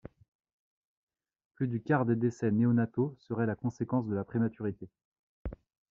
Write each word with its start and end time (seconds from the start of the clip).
Plus 1.53 1.67
du 1.67 1.79
quart 1.79 2.07
des 2.07 2.15
décès 2.15 2.49
néonataux 2.49 3.15
seraient 3.19 3.45
la 3.45 3.53
conséquence 3.53 4.07
de 4.07 4.15
la 4.15 4.23
prématurité. 4.23 4.89